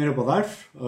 [0.00, 0.46] Merhabalar.
[0.74, 0.80] Ee,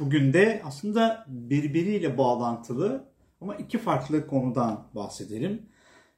[0.00, 3.04] bugün de aslında birbiriyle bağlantılı
[3.40, 5.62] ama iki farklı konudan bahsedelim.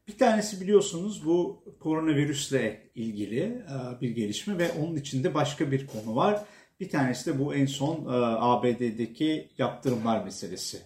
[0.08, 6.16] Bir tanesi biliyorsunuz bu koronavirüsle ilgili e, bir gelişme ve onun içinde başka bir konu
[6.16, 6.45] var.
[6.80, 10.78] Bir tanesi de bu en son e, ABD'deki yaptırımlar meselesi.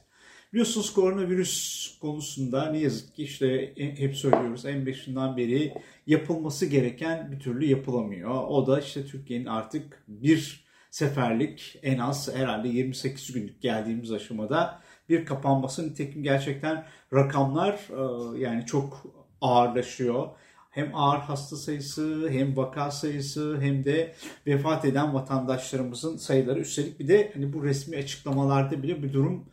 [0.52, 5.74] Biliyorsunuz koronavirüs konusunda ne yazık ki işte hep söylüyoruz en başından beri
[6.06, 8.44] yapılması gereken bir türlü yapılamıyor.
[8.48, 10.63] O da işte Türkiye'nin artık bir
[10.94, 15.88] seferlik en az herhalde 28 günlük geldiğimiz aşamada bir kapanması.
[15.88, 19.02] Nitekim gerçekten rakamlar e, yani çok
[19.40, 20.28] ağırlaşıyor.
[20.70, 24.14] Hem ağır hasta sayısı hem vaka sayısı hem de
[24.46, 26.60] vefat eden vatandaşlarımızın sayıları.
[26.60, 29.44] Üstelik bir de hani bu resmi açıklamalarda bile bir durum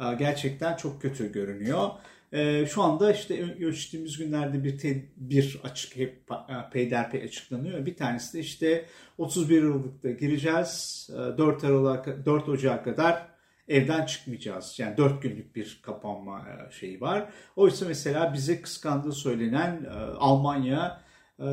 [0.00, 1.90] e, gerçekten çok kötü görünüyor.
[2.32, 6.30] E, şu anda işte ölçtüğümüz günlerde bir bir açık hep
[6.72, 7.86] peyderpey açıklanıyor.
[7.86, 8.86] Bir tanesi de işte
[9.18, 11.06] 31 Aralık'ta gireceğiz.
[11.38, 13.30] 4 Aralık 4 Ocak'a kadar
[13.70, 14.78] evden çıkmayacağız.
[14.78, 17.30] Yani 4 günlük bir kapanma e, şeyi var.
[17.56, 21.00] Oysa mesela bize kıskandığı söylenen e, Almanya
[21.38, 21.44] e,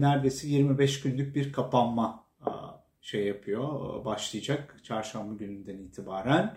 [0.00, 2.26] neredeyse 25 günlük bir kapanma
[3.00, 6.56] şey yapıyor, başlayacak çarşamba gününden itibaren.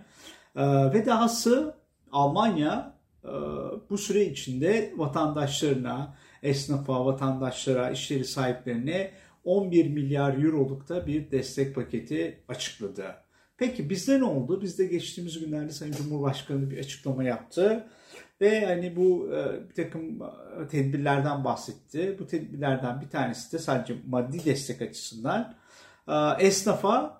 [0.93, 1.75] Ve dahası
[2.11, 2.98] Almanya
[3.89, 9.11] bu süre içinde vatandaşlarına, esnafa, vatandaşlara, işleri sahiplerine
[9.43, 13.15] 11 milyar euroluk da bir destek paketi açıkladı.
[13.57, 14.61] Peki bizde ne oldu?
[14.61, 17.87] Bizde geçtiğimiz günlerde Sayın Cumhurbaşkanı bir açıklama yaptı.
[18.41, 22.15] Ve hani bu e, bir takım e, tedbirlerden bahsetti.
[22.19, 25.55] Bu tedbirlerden bir tanesi de sadece maddi destek açısından
[26.07, 27.19] e, esnafa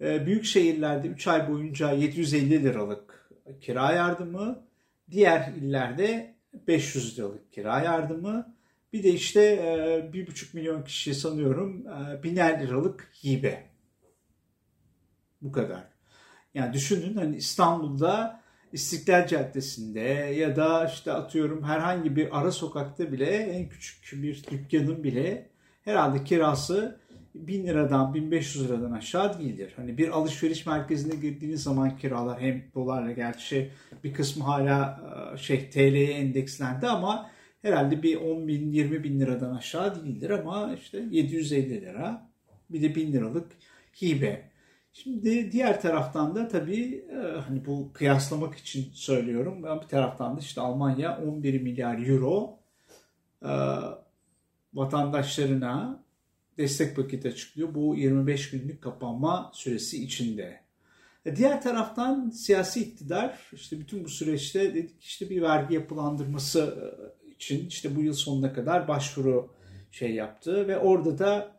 [0.00, 4.62] büyük şehirlerde 3 ay boyunca 750 liralık kira yardımı,
[5.10, 6.34] diğer illerde
[6.68, 8.54] 500 liralık kira yardımı,
[8.92, 13.66] bir de işte e, bir buçuk milyon kişi sanıyorum e, biner liralık hibe.
[15.42, 15.84] Bu kadar.
[16.54, 18.40] Yani düşünün hani İstanbul'da
[18.72, 20.00] İstiklal Caddesi'nde
[20.38, 25.48] ya da işte atıyorum herhangi bir ara sokakta bile en küçük bir dükkanın bile
[25.84, 27.00] herhalde kirası
[27.34, 29.72] 1000 liradan 1500 liradan aşağı değildir.
[29.76, 33.70] Hani bir alışveriş merkezine girdiğiniz zaman kiralar hem dolarla gerçi
[34.04, 35.00] bir kısmı hala
[35.34, 37.30] e, şey TL'ye endekslendi ama
[37.62, 42.28] herhalde bir 10 bin 20 bin liradan aşağı değildir ama işte 750 lira
[42.70, 43.52] bir de 1000 liralık
[44.02, 44.48] hibe.
[44.92, 49.62] Şimdi diğer taraftan da tabii e, hani bu kıyaslamak için söylüyorum.
[49.62, 52.58] Ben bir taraftan da işte Almanya 11 milyar euro
[53.42, 53.52] e,
[54.74, 56.02] vatandaşlarına
[56.58, 57.74] destek paketi açıklıyor.
[57.74, 60.67] Bu 25 günlük kapanma süresi içinde.
[61.28, 66.92] E, diğer taraftan siyasi iktidar işte bütün bu süreçte dedik işte bir vergi yapılandırması
[67.34, 69.54] için işte bu yıl sonuna kadar başvuru
[69.90, 71.52] şey yaptı ve orada da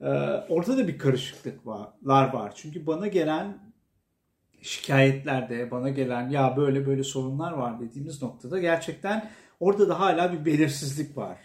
[0.00, 0.08] e,
[0.48, 2.52] orada da bir karışıklıklar var.
[2.56, 3.58] Çünkü bana gelen
[4.62, 10.44] şikayetlerde bana gelen ya böyle böyle sorunlar var dediğimiz noktada gerçekten orada da hala bir
[10.44, 11.38] belirsizlik var.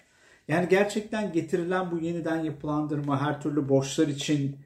[0.48, 4.58] Yani gerçekten getirilen bu yeniden yapılandırma her türlü borçlar için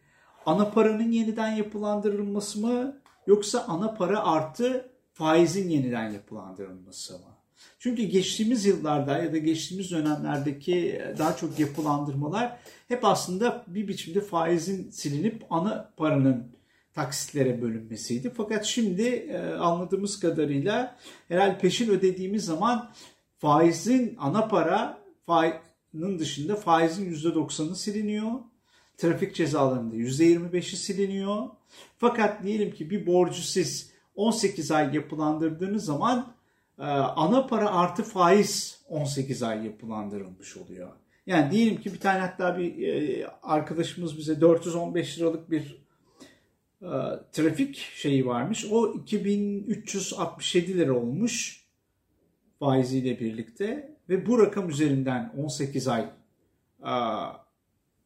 [0.45, 7.35] ana paranın yeniden yapılandırılması mı yoksa ana para artı faizin yeniden yapılandırılması mı?
[7.79, 12.57] Çünkü geçtiğimiz yıllarda ya da geçtiğimiz dönemlerdeki daha çok yapılandırmalar
[12.87, 16.55] hep aslında bir biçimde faizin silinip ana paranın
[16.93, 18.31] taksitlere bölünmesiydi.
[18.37, 22.91] Fakat şimdi e, anladığımız kadarıyla herhalde peşin ödediğimiz zaman
[23.37, 28.31] faizin ana para faizin dışında faizin %90'ı siliniyor.
[28.97, 31.47] Trafik cezalarında %25'i siliniyor.
[31.97, 36.35] Fakat diyelim ki bir borcu siz 18 ay yapılandırdığınız zaman
[36.79, 40.91] ee, ana para artı faiz 18 ay yapılandırılmış oluyor.
[41.25, 45.85] Yani diyelim ki bir tane hatta bir e, arkadaşımız bize 415 liralık bir
[46.81, 46.89] e,
[47.31, 48.65] trafik şeyi varmış.
[48.71, 51.65] O 2367 lira olmuş
[52.59, 56.09] faiziyle birlikte ve bu rakam üzerinden 18 ay
[56.83, 56.93] e,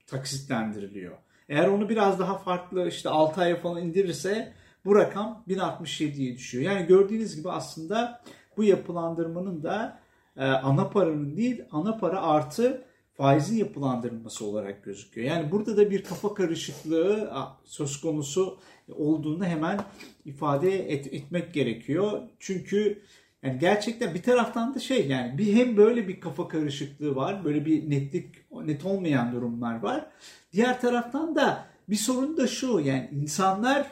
[0.09, 1.17] taksitlendiriliyor.
[1.49, 4.53] Eğer onu biraz daha farklı işte 6 aya falan indirirse
[4.85, 6.63] bu rakam 1067'ye düşüyor.
[6.63, 8.21] Yani gördüğünüz gibi aslında
[8.57, 9.99] bu yapılandırmanın da
[10.37, 12.83] e, ana paranın değil ana para artı
[13.13, 15.27] faizin yapılandırılması olarak gözüküyor.
[15.27, 17.31] Yani burada da bir kafa karışıklığı
[17.65, 18.59] söz konusu
[18.95, 19.79] olduğunu hemen
[20.25, 22.21] ifade et, etmek gerekiyor.
[22.39, 23.01] Çünkü
[23.43, 27.45] yani gerçekten bir taraftan da şey yani bir hem böyle bir kafa karışıklığı var.
[27.45, 28.35] Böyle bir netlik
[28.67, 30.05] net olmayan durumlar var.
[30.53, 33.87] Diğer taraftan da bir sorun da şu yani insanlar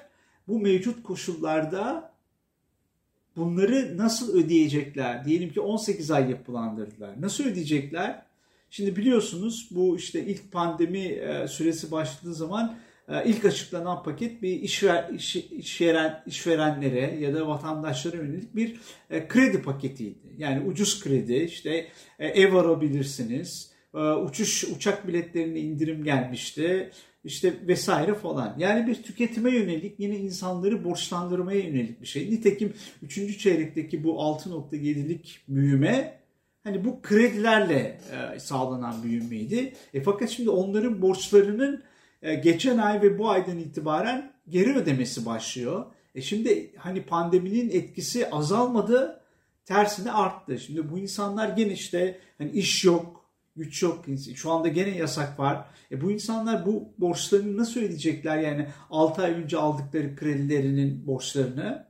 [0.47, 2.11] bu mevcut koşullarda
[3.35, 5.25] bunları nasıl ödeyecekler?
[5.25, 7.21] Diyelim ki 18 ay yapılandırdılar.
[7.21, 8.25] Nasıl ödeyecekler?
[8.69, 12.77] Şimdi biliyorsunuz bu işte ilk pandemi e, süresi başladığı zaman
[13.07, 18.79] e, ilk açıklanan paket bir işver, iş, işveren, işverenlere ya da vatandaşlara yönelik bir
[19.09, 20.33] e, kredi paketiydi.
[20.37, 21.87] Yani ucuz kredi, işte
[22.19, 26.91] ev alabilirsiniz, uçuş uçak biletlerine indirim gelmişti,
[27.23, 28.55] işte vesaire falan.
[28.57, 32.31] Yani bir tüketime yönelik yine insanları borçlandırmaya yönelik bir şey.
[32.31, 33.39] Nitekim 3.
[33.39, 36.19] çeyrekteki bu 6.7'lik büyüme
[36.63, 38.01] hani bu kredilerle
[38.35, 39.73] e, sağlanan büyümeydi.
[39.93, 41.83] E, fakat şimdi onların borçlarının
[42.21, 45.85] e, geçen ay ve bu aydan itibaren geri ödemesi başlıyor.
[46.15, 49.21] E şimdi hani pandeminin etkisi azalmadı,
[49.65, 50.59] tersine arttı.
[50.59, 53.25] Şimdi bu insanlar gene işte hani iş yok,
[53.57, 54.05] güç yok.
[54.35, 55.65] Şu anda gene yasak var.
[55.91, 58.37] E bu insanlar bu borçlarını nasıl ödeyecekler?
[58.37, 61.87] Yani 6 ay önce aldıkları kredilerinin borçlarını.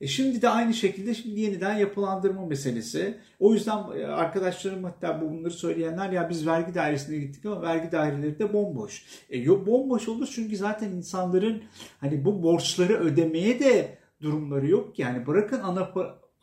[0.00, 3.18] E şimdi de aynı şekilde şimdi yeniden yapılandırma meselesi.
[3.40, 8.38] O yüzden e, arkadaşlarım hatta bunları söyleyenler ya biz vergi dairesine gittik ama vergi daireleri
[8.38, 9.04] de bomboş.
[9.30, 11.62] E yok bomboş olur çünkü zaten insanların
[12.00, 14.98] hani bu borçları ödemeye de durumları yok.
[14.98, 15.92] Yani bırakın ana,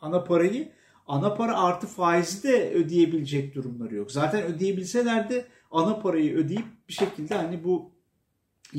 [0.00, 0.72] ana parayı
[1.06, 4.12] ana para artı faizi de ödeyebilecek durumları yok.
[4.12, 7.90] Zaten ödeyebilseler de ana parayı ödeyip bir şekilde hani bu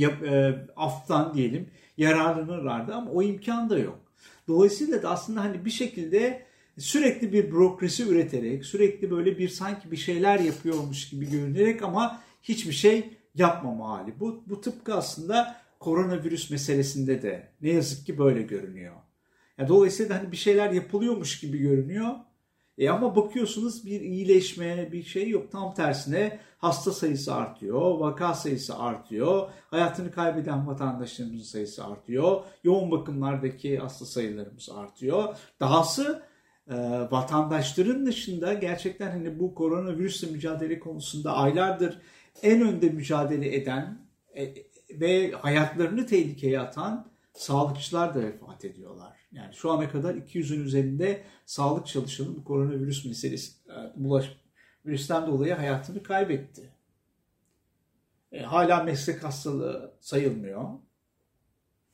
[0.02, 4.00] e, aftan diyelim yararlanırlardı ama o imkan da yok.
[4.48, 6.46] Dolayısıyla da aslında hani bir şekilde
[6.78, 12.74] sürekli bir bürokrasi üreterek, sürekli böyle bir sanki bir şeyler yapıyormuş gibi görünerek ama hiçbir
[12.74, 14.20] şey yapmama hali.
[14.20, 18.96] Bu, bu tıpkı aslında koronavirüs meselesinde de ne yazık ki böyle görünüyor.
[19.58, 22.10] Yani dolayısıyla hani bir şeyler yapılıyormuş gibi görünüyor.
[22.78, 25.52] E ama bakıyorsunuz bir iyileşme, bir şey yok.
[25.52, 33.78] Tam tersine hasta sayısı artıyor, vaka sayısı artıyor, hayatını kaybeden vatandaşlarımızın sayısı artıyor, yoğun bakımlardaki
[33.78, 35.38] hasta sayılarımız artıyor.
[35.60, 36.24] Dahası
[36.68, 36.76] e,
[37.12, 42.00] vatandaşların dışında gerçekten hani bu koronavirüsle mücadele konusunda aylardır
[42.42, 44.54] en önde mücadele eden e,
[44.90, 49.18] ve hayatlarını tehlikeye atan sağlıkçılar da vefat ediyorlar.
[49.32, 54.38] Yani şu ana kadar 200'ün üzerinde sağlık çalışanı bu koronavirüs meselesi e, bulaş
[54.86, 56.70] virüsten dolayı hayatını kaybetti.
[58.32, 60.70] E, hala meslek hastalığı sayılmıyor.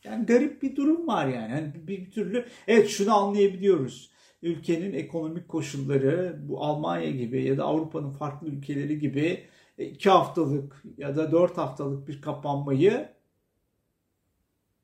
[0.04, 1.52] Yani garip bir durum var yani.
[1.52, 4.12] yani bir, bir türlü evet şunu anlayabiliyoruz.
[4.42, 9.48] Ülkenin ekonomik koşulları bu Almanya gibi ya da Avrupa'nın farklı ülkeleri gibi
[9.78, 13.10] e, iki haftalık ya da dört haftalık bir kapanmayı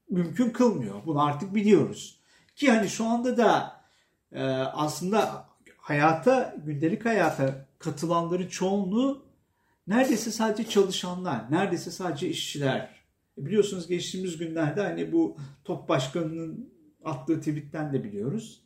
[0.10, 0.96] mümkün kılmıyor.
[1.06, 2.20] Bunu artık biliyoruz.
[2.56, 3.82] Ki hani şu anda da
[4.32, 5.46] e, aslında
[5.78, 9.26] hayata, gündelik hayata katılanların çoğunluğu
[9.88, 12.90] neredeyse sadece çalışanlar, neredeyse sadece işçiler.
[13.38, 16.74] E, biliyorsunuz geçtiğimiz günlerde hani bu top başkanının
[17.04, 18.62] attığı tweetten de biliyoruz.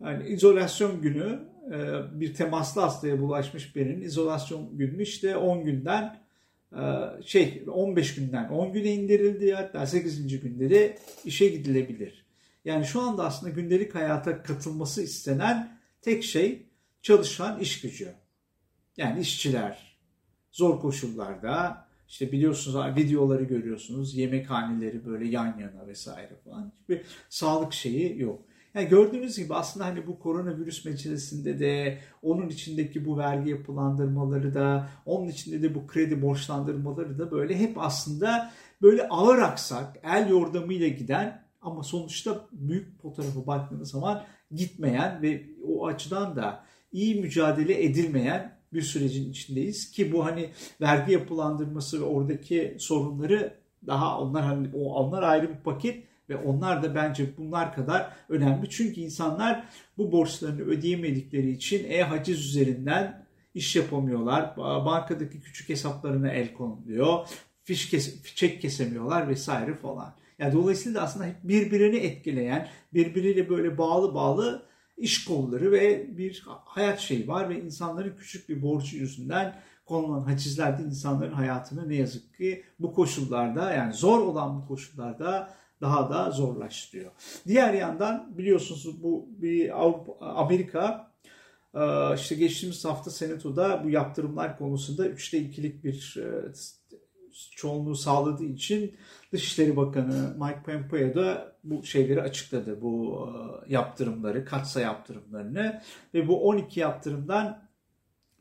[0.00, 1.40] Yani izolasyon günü
[1.72, 6.20] e, bir temaslı hastaya bulaşmış birinin izolasyon günü işte 10 günden
[7.24, 10.40] şey 15 günden 10 güne indirildi hatta 8.
[10.40, 12.24] günde de işe gidilebilir.
[12.64, 16.66] Yani şu anda aslında gündelik hayata katılması istenen tek şey
[17.02, 18.14] çalışan iş gücü.
[18.96, 19.98] Yani işçiler
[20.50, 28.20] zor koşullarda işte biliyorsunuz videoları görüyorsunuz yemekhaneleri böyle yan yana vesaire falan hiçbir sağlık şeyi
[28.20, 28.47] yok.
[28.74, 34.88] Yani gördüğünüz gibi aslında hani bu koronavirüs meselesinde de onun içindeki bu vergi yapılandırmaları da
[35.06, 38.50] onun içinde de bu kredi borçlandırmaları da böyle hep aslında
[38.82, 45.86] böyle ağır aksak el yordamıyla giden ama sonuçta büyük fotoğrafı baktığınız zaman gitmeyen ve o
[45.86, 49.90] açıdan da iyi mücadele edilmeyen bir sürecin içindeyiz.
[49.90, 53.54] Ki bu hani vergi yapılandırması ve oradaki sorunları
[53.86, 58.70] daha onlar hani o onlar ayrı bir paket ve onlar da bence bunlar kadar önemli.
[58.70, 59.64] Çünkü insanlar
[59.98, 64.56] bu borçlarını ödeyemedikleri için e-haciz üzerinden iş yapamıyorlar.
[64.56, 67.28] Bankadaki küçük hesaplarına el konuluyor.
[67.64, 70.14] Fiş kes çek kesemiyorlar vesaire falan.
[70.38, 77.28] Yani dolayısıyla aslında birbirini etkileyen, birbiriyle böyle bağlı bağlı iş kolları ve bir hayat şeyi
[77.28, 82.64] var ve insanların küçük bir borcu yüzünden konulan hacizler de insanların hayatını ne yazık ki
[82.78, 87.12] bu koşullarda yani zor olan bu koşullarda daha da zorlaştırıyor.
[87.46, 91.12] Diğer yandan biliyorsunuz bu bir Avrupa, Amerika
[91.74, 96.52] e, işte geçtiğimiz hafta Senato'da bu yaptırımlar konusunda üçte ikilik bir e,
[97.56, 98.96] çoğunluğu sağladığı için
[99.32, 102.82] Dışişleri Bakanı Mike Pompeo da bu şeyleri açıkladı.
[102.82, 105.82] Bu e, yaptırımları, katsa yaptırımlarını
[106.14, 107.68] ve bu 12 yaptırımdan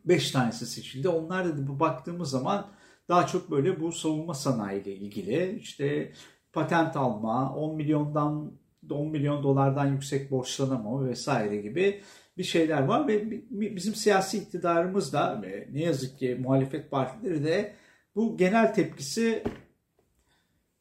[0.06, 1.10] 5 tanesi seçildi.
[1.10, 2.68] Onlar da bu baktığımız zaman
[3.10, 6.14] daha çok böyle bu savunma sanayi ile ilgili işte
[6.54, 8.52] patent alma, 10 milyondan
[8.92, 12.02] 10 milyon dolardan yüksek borçlanama vesaire gibi
[12.38, 13.42] bir şeyler var ve
[13.76, 17.74] bizim siyasi iktidarımız da ne yazık ki muhalefet partileri de
[18.16, 19.44] bu genel tepkisi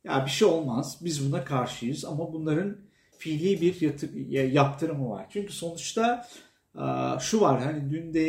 [0.05, 2.77] ya bir şey olmaz biz buna karşıyız ama bunların
[3.19, 4.11] fiili bir yatır,
[4.53, 5.27] yaptırımı var.
[5.31, 6.27] Çünkü sonuçta
[7.21, 8.21] şu var hani dün de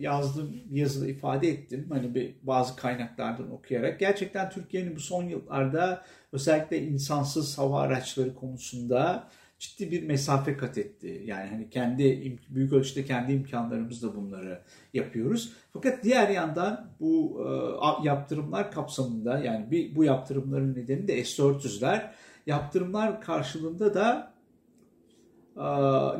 [0.00, 6.04] yazdığım yazıda ifade ettim hani bazı kaynaklardan okuyarak gerçekten Türkiye'nin bu son yıllarda
[6.36, 9.28] özellikle insansız hava araçları konusunda
[9.58, 11.22] ciddi bir mesafe kat etti.
[11.26, 14.62] Yani hani kendi büyük ölçüde kendi imkanlarımızla bunları
[14.94, 15.52] yapıyoruz.
[15.72, 17.46] Fakat diğer yandan bu
[18.04, 22.10] yaptırımlar kapsamında yani bir bu yaptırımların nedeni de S-400'ler.
[22.46, 24.34] Yaptırımlar karşılığında da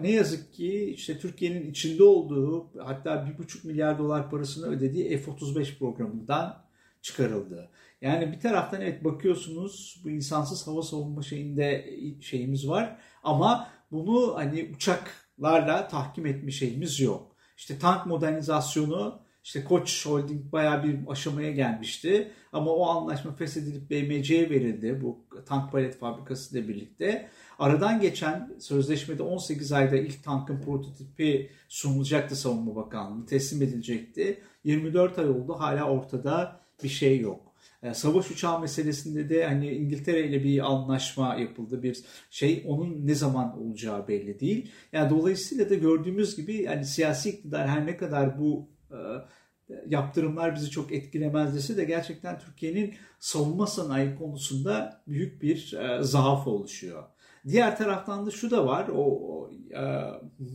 [0.00, 6.66] ne yazık ki işte Türkiye'nin içinde olduğu hatta 1,5 milyar dolar parasını ödediği F-35 programından
[7.02, 7.70] çıkarıldı.
[8.00, 14.70] Yani bir taraftan evet bakıyorsunuz bu insansız hava savunma şeyinde şeyimiz var ama bunu hani
[14.76, 17.36] uçaklarla tahkim etme şeyimiz yok.
[17.56, 22.32] İşte tank modernizasyonu işte Koç Holding bayağı bir aşamaya gelmişti.
[22.52, 27.28] Ama o anlaşma feshedilip BMC'ye verildi bu tank palet fabrikası ile birlikte.
[27.58, 33.26] Aradan geçen sözleşmede 18 ayda ilk tankın prototipi sunulacaktı Savunma Bakanlığı.
[33.26, 34.42] Teslim edilecekti.
[34.64, 37.45] 24 ay oldu hala ortada bir şey yok.
[37.86, 43.14] E, savaş uçağı meselesinde de hani İngiltere ile bir anlaşma yapıldı bir şey onun ne
[43.14, 44.70] zaman olacağı belli değil.
[44.92, 48.96] Yani dolayısıyla da gördüğümüz gibi yani siyasi iktidar her ne kadar bu e,
[49.88, 56.46] yaptırımlar bizi çok etkilemez dese de gerçekten Türkiye'nin savunma sanayi konusunda büyük bir e, zaaf
[56.46, 57.04] oluşuyor.
[57.48, 58.88] Diğer taraftan da şu da var.
[58.88, 59.82] O, o e,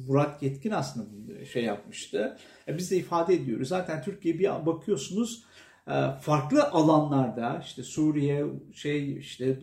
[0.08, 2.38] Murat Yetkin aslında şey yapmıştı.
[2.68, 3.68] E, biz de ifade ediyoruz.
[3.68, 5.44] Zaten Türkiye bir bakıyorsunuz
[6.22, 9.58] farklı alanlarda işte Suriye şey işte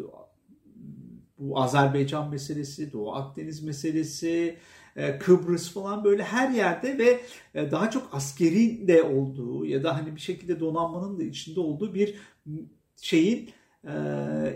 [1.39, 4.59] bu Azerbaycan meselesi, Doğu Akdeniz meselesi,
[4.97, 7.21] e, Kıbrıs falan böyle her yerde ve
[7.55, 11.95] e, daha çok askeri de olduğu ya da hani bir şekilde donanmanın da içinde olduğu
[11.95, 12.15] bir
[12.97, 13.51] şeyin
[13.85, 13.93] e,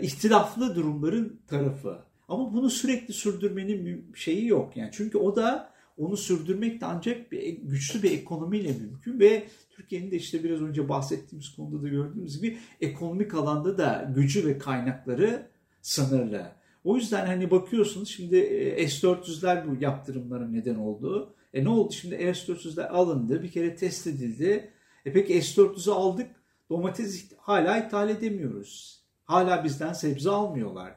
[0.01, 1.99] ihtilaflı durumların tarafı.
[2.27, 4.89] Ama bunu sürekli sürdürmenin şeyi yok yani.
[4.93, 10.15] Çünkü o da onu sürdürmek de ancak bir, güçlü bir ekonomiyle mümkün ve Türkiye'nin de
[10.15, 15.47] işte biraz önce bahsettiğimiz konuda da gördüğümüz gibi ekonomik alanda da gücü ve kaynakları
[15.81, 16.51] sınırlı.
[16.83, 21.35] O yüzden hani bakıyorsunuz şimdi e, S-400'ler bu yaptırımların neden olduğu.
[21.53, 24.71] E ne oldu şimdi S-400'ler alındı bir kere test edildi.
[25.05, 26.31] E peki S-400'ü aldık
[26.69, 29.03] domates hala ithal edemiyoruz.
[29.23, 30.95] Hala bizden sebze almıyorlar.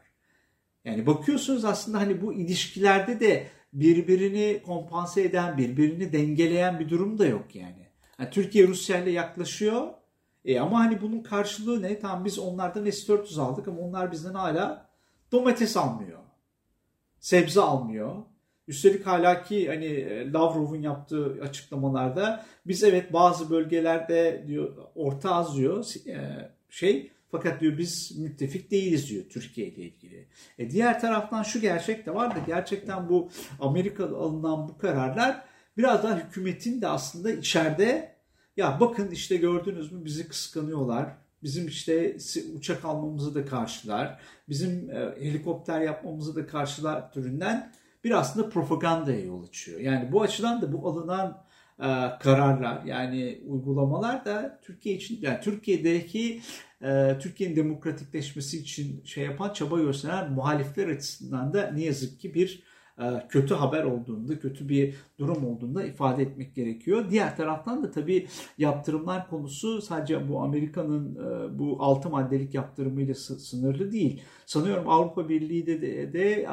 [0.85, 3.47] Yani bakıyorsunuz aslında hani bu ilişkilerde de
[3.80, 7.87] birbirini kompanse eden, birbirini dengeleyen bir durum da yok yani.
[8.18, 9.87] yani Türkiye Rusya ile yaklaşıyor.
[10.45, 11.99] E ama hani bunun karşılığı ne?
[11.99, 14.88] Tamam biz onlardan S-400 aldık ama onlar bizden hala
[15.33, 16.18] domates almıyor.
[17.21, 18.16] Sebze almıyor.
[18.68, 25.56] Üstelik hala ki hani e, Lavrov'un yaptığı açıklamalarda biz evet bazı bölgelerde diyor Orta Az
[25.56, 30.28] diyor e, şey fakat diyor biz müttefik değiliz diyor Türkiye ile ilgili.
[30.59, 33.30] E diğer taraftan şu gerçek de var da gerçekten bu
[33.61, 35.45] Amerika'da alınan bu kararlar
[35.76, 38.16] biraz daha hükümetin de aslında içeride
[38.56, 41.09] ya bakın işte gördünüz mü bizi kıskanıyorlar.
[41.42, 42.16] Bizim işte
[42.54, 44.21] uçak almamızı da karşılar.
[44.49, 47.73] Bizim e, helikopter yapmamızı da karşılar türünden
[48.04, 49.80] bir aslında propagandaya yol açıyor.
[49.80, 51.45] Yani bu açıdan da bu alınan
[51.78, 51.88] e,
[52.21, 56.40] kararlar yani uygulamalar da Türkiye için yani Türkiye'deki
[56.83, 62.62] e, Türkiye'nin demokratikleşmesi için şey yapan çaba gösteren muhalifler açısından da ne yazık ki bir
[62.99, 67.11] e, kötü haber olduğunda, kötü bir durum olduğunda ifade etmek gerekiyor.
[67.11, 68.26] Diğer taraftan da tabii
[68.59, 74.23] yaptırımlar konusu sadece bu Amerika'nın e, bu altı maddelik yaptırımıyla sınırlı değil.
[74.47, 76.47] Sanıyorum Avrupa Birliği de, de, de e,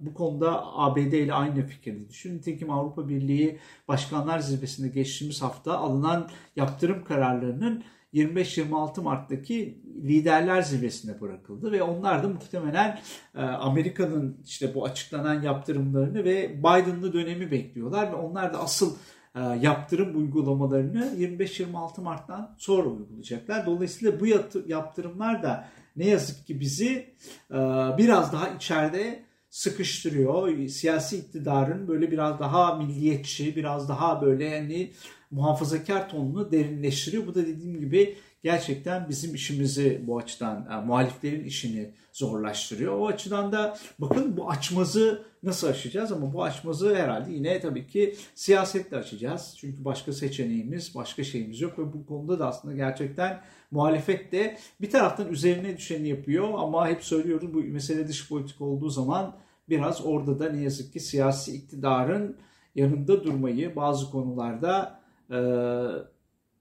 [0.00, 2.08] bu konuda ABD ile aynı fikirde.
[2.08, 7.84] Düşünün nitekim Avrupa Birliği Başkanlar Zirvesi'nde geçtiğimiz hafta alınan yaptırım kararlarının
[8.16, 13.00] 25-26 Mart'taki liderler zirvesine bırakıldı ve onlar da muhtemelen
[13.34, 18.96] e, Amerika'nın işte bu açıklanan yaptırımlarını ve Biden'lı dönemi bekliyorlar ve onlar da asıl
[19.34, 23.66] e, yaptırım uygulamalarını 25-26 Mart'tan sonra uygulayacaklar.
[23.66, 24.26] Dolayısıyla bu
[24.66, 27.14] yaptırımlar da ne yazık ki bizi
[27.50, 27.56] e,
[27.98, 29.25] biraz daha içeride
[29.56, 30.68] sıkıştırıyor.
[30.68, 34.92] Siyasi iktidarın böyle biraz daha milliyetçi, biraz daha böyle yani
[35.30, 37.26] muhafazakar tonunu derinleştiriyor.
[37.26, 42.98] Bu da dediğim gibi gerçekten bizim işimizi bu açıdan yani muhaliflerin işini zorlaştırıyor.
[42.98, 48.16] O açıdan da bakın bu açmazı nasıl aşacağız ama bu açmazı herhalde yine tabii ki
[48.34, 49.54] siyasetle açacağız.
[49.58, 54.90] Çünkü başka seçeneğimiz, başka şeyimiz yok ve bu konuda da aslında gerçekten muhalefet de bir
[54.90, 60.38] taraftan üzerine düşeni yapıyor ama hep söylüyoruz bu mesele dış politik olduğu zaman biraz orada
[60.38, 62.36] da ne yazık ki siyasi iktidarın
[62.74, 65.00] yanında durmayı bazı konularda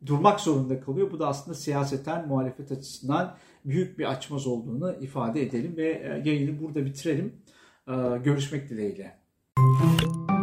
[0.06, 1.12] durmak zorunda kalıyor.
[1.12, 3.36] Bu da aslında siyaseten muhalefet açısından
[3.66, 7.34] büyük bir açmaz olduğunu ifade edelim ve yayını burada bitirelim.
[8.24, 9.20] Görüşmek dileğiyle.
[9.58, 10.35] Müzik